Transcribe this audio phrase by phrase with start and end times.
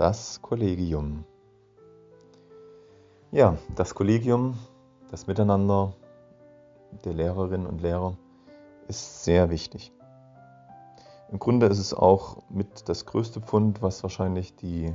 [0.00, 1.26] Das Kollegium.
[3.32, 4.56] Ja, das Kollegium,
[5.10, 5.92] das Miteinander
[7.04, 8.16] der Lehrerinnen und Lehrer
[8.88, 9.92] ist sehr wichtig.
[11.30, 14.90] Im Grunde ist es auch mit das größte Pfund, was wahrscheinlich die,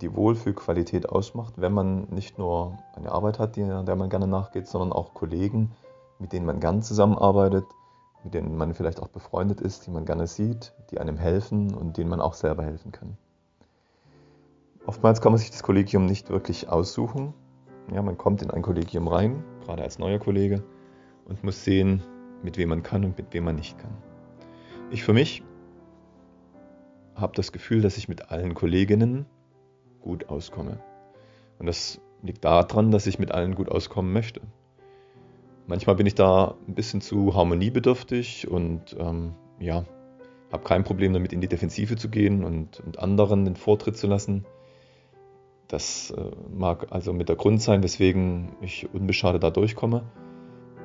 [0.00, 4.94] die Wohlfühlqualität ausmacht, wenn man nicht nur eine Arbeit hat, der man gerne nachgeht, sondern
[4.94, 5.72] auch Kollegen,
[6.18, 7.66] mit denen man gern zusammenarbeitet,
[8.24, 11.98] mit denen man vielleicht auch befreundet ist, die man gerne sieht, die einem helfen und
[11.98, 13.18] denen man auch selber helfen kann.
[14.92, 17.32] Oftmals kann man sich das Kollegium nicht wirklich aussuchen.
[17.94, 20.62] Ja, man kommt in ein Kollegium rein, gerade als neuer Kollege,
[21.24, 22.02] und muss sehen,
[22.42, 23.96] mit wem man kann und mit wem man nicht kann.
[24.90, 25.42] Ich für mich
[27.14, 29.24] habe das Gefühl, dass ich mit allen Kolleginnen
[30.02, 30.78] gut auskomme.
[31.58, 34.42] Und das liegt daran, dass ich mit allen gut auskommen möchte.
[35.66, 39.86] Manchmal bin ich da ein bisschen zu harmoniebedürftig und ähm, ja,
[40.52, 44.06] habe kein Problem damit, in die Defensive zu gehen und, und anderen den Vortritt zu
[44.06, 44.44] lassen.
[45.72, 50.02] Das äh, mag also mit der Grund sein, weswegen ich unbeschadet da durchkomme.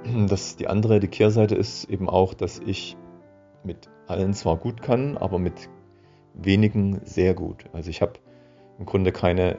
[0.30, 2.96] Das, die andere, die Kehrseite ist eben auch, dass ich
[3.66, 5.68] mit allen zwar gut kann, aber mit
[6.34, 7.66] wenigen sehr gut.
[7.74, 8.14] Also ich habe
[8.80, 9.58] im Grunde keine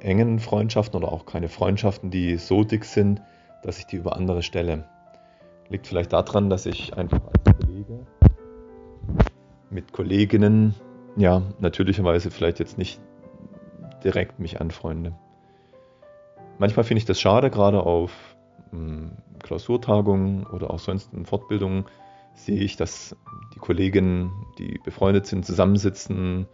[0.00, 3.20] engen Freundschaften oder auch keine Freundschaften, die so dick sind,
[3.62, 4.88] dass ich die über andere stelle.
[5.68, 8.06] Liegt vielleicht daran, dass ich einfach als Kollege
[9.68, 10.74] mit Kolleginnen
[11.18, 12.98] ja natürlicherweise vielleicht jetzt nicht
[14.04, 15.14] direkt mich anfreunde.
[16.58, 18.36] Manchmal finde ich das schade, gerade auf
[18.70, 19.12] hm,
[19.42, 21.84] Klausurtagungen oder auch sonst in Fortbildungen
[22.34, 23.16] sehe ich, dass
[23.54, 26.46] die Kolleginnen, die befreundet sind, zusammensitzen,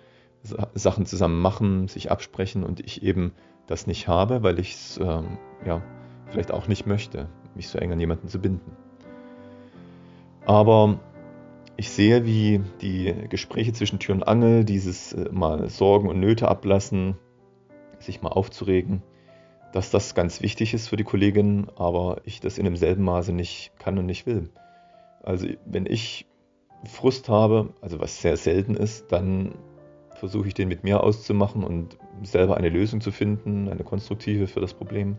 [0.75, 3.33] Sachen zusammen machen, sich absprechen und ich eben
[3.67, 5.83] das nicht habe, weil ich es ähm, ja,
[6.27, 8.77] vielleicht auch nicht möchte, mich so eng an jemanden zu binden.
[10.45, 10.99] Aber
[11.77, 16.49] ich sehe, wie die Gespräche zwischen Tür und Angel, dieses äh, mal Sorgen und Nöte
[16.49, 17.17] ablassen,
[18.03, 19.03] sich mal aufzuregen,
[19.73, 23.73] dass das ganz wichtig ist für die Kolleginnen, aber ich das in demselben Maße nicht
[23.79, 24.51] kann und nicht will.
[25.23, 26.27] Also wenn ich
[26.85, 29.55] Frust habe, also was sehr selten ist, dann
[30.15, 34.61] versuche ich den mit mir auszumachen und selber eine Lösung zu finden, eine konstruktive für
[34.61, 35.17] das Problem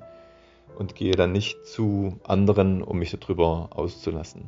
[0.78, 4.46] und gehe dann nicht zu anderen, um mich darüber auszulassen.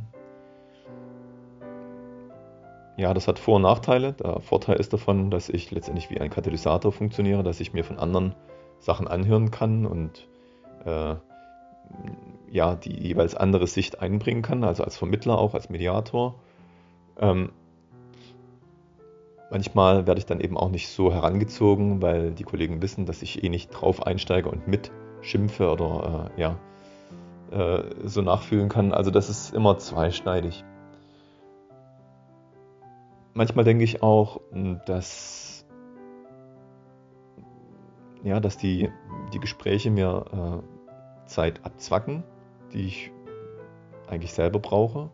[2.98, 4.14] Ja, das hat Vor- und Nachteile.
[4.14, 8.00] Der Vorteil ist davon, dass ich letztendlich wie ein Katalysator funktioniere, dass ich mir von
[8.00, 8.36] anderen
[8.80, 10.28] Sachen anhören kann und
[10.86, 11.16] äh,
[12.50, 16.36] ja, die jeweils andere Sicht einbringen kann, also als Vermittler auch, als Mediator.
[17.20, 17.52] Ähm,
[19.52, 23.44] manchmal werde ich dann eben auch nicht so herangezogen, weil die Kollegen wissen, dass ich
[23.44, 26.58] eh nicht drauf einsteige und mitschimpfe oder äh, ja,
[27.52, 28.94] äh, so nachfühlen kann.
[28.94, 30.64] Also das ist immer zweischneidig
[33.36, 35.66] manchmal denke ich auch, hm, dass,
[38.24, 38.90] ja, dass die,
[39.34, 42.24] die Gespräche mir äh, Zeit abzwacken,
[42.74, 43.12] die ich
[44.08, 45.12] eigentlich selber brauche.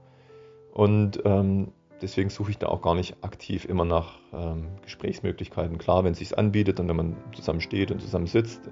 [0.71, 5.77] Und ähm, deswegen suche ich da auch gar nicht aktiv immer nach ähm, Gesprächsmöglichkeiten.
[5.77, 8.69] Klar, wenn es sich anbietet und wenn man zusammen steht und zusammen sitzt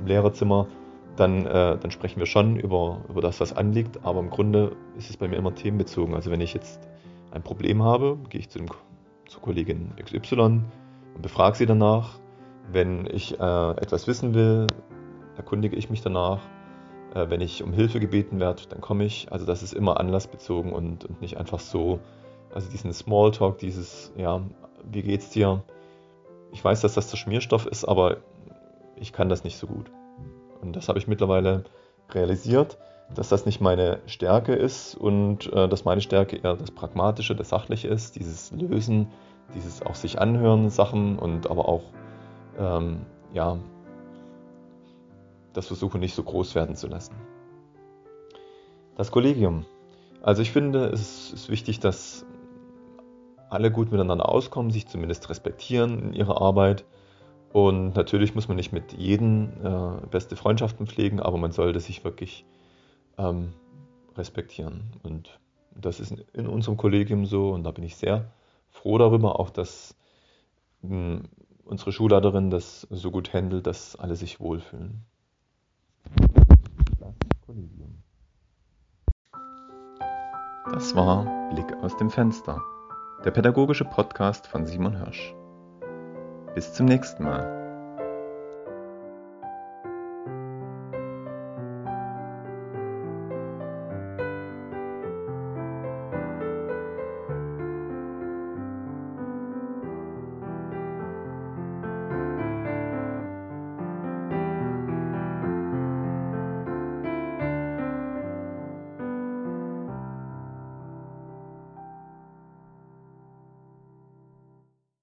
[0.00, 0.66] im Lehrerzimmer,
[1.16, 4.04] dann, äh, dann sprechen wir schon über, über das, was anliegt.
[4.04, 6.14] Aber im Grunde ist es bei mir immer themenbezogen.
[6.14, 6.89] Also wenn ich jetzt
[7.30, 8.68] ein Problem habe, gehe ich zu dem,
[9.26, 10.62] zur Kollegin XY
[11.14, 12.18] und befrage sie danach.
[12.72, 14.66] Wenn ich äh, etwas wissen will,
[15.36, 16.40] erkundige ich mich danach.
[17.14, 19.32] Äh, wenn ich um Hilfe gebeten werde, dann komme ich.
[19.32, 22.00] Also das ist immer anlassbezogen und, und nicht einfach so.
[22.52, 24.42] Also diesen Smalltalk, dieses, ja,
[24.90, 25.62] wie geht's dir?
[26.52, 28.18] Ich weiß, dass das der Schmierstoff ist, aber
[28.96, 29.90] ich kann das nicht so gut.
[30.60, 31.64] Und das habe ich mittlerweile
[32.10, 32.76] realisiert
[33.14, 37.48] dass das nicht meine Stärke ist und äh, dass meine Stärke eher das Pragmatische, das
[37.48, 39.08] Sachliche ist, dieses Lösen,
[39.54, 41.82] dieses auch sich anhören Sachen und aber auch
[42.58, 43.00] ähm,
[43.32, 43.58] ja
[45.52, 47.14] das Versuchen nicht so groß werden zu lassen.
[48.96, 49.64] Das Kollegium.
[50.22, 52.24] Also ich finde, es ist wichtig, dass
[53.48, 56.84] alle gut miteinander auskommen, sich zumindest respektieren in ihrer Arbeit.
[57.52, 62.04] Und natürlich muss man nicht mit jedem äh, beste Freundschaften pflegen, aber man sollte sich
[62.04, 62.44] wirklich
[63.20, 63.52] ähm,
[64.16, 64.82] respektieren.
[65.02, 65.38] Und
[65.74, 68.30] das ist in unserem Kollegium so und da bin ich sehr
[68.70, 69.96] froh darüber, auch dass
[70.82, 71.22] hm,
[71.64, 75.04] unsere Schulleiterin das so gut handelt, dass alle sich wohlfühlen.
[76.98, 77.14] Das.
[80.72, 82.60] Das war Blick aus dem Fenster,
[83.24, 85.34] der pädagogische Podcast von Simon Hirsch.
[86.54, 87.59] Bis zum nächsten Mal.